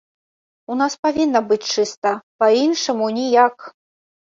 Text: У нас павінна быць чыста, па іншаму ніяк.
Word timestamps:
У 0.71 0.77
нас 0.79 0.93
павінна 1.07 1.41
быць 1.51 1.69
чыста, 1.75 2.15
па 2.41 2.51
іншаму 2.65 3.13
ніяк. 3.21 3.71